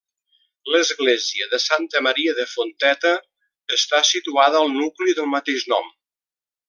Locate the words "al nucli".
4.63-5.15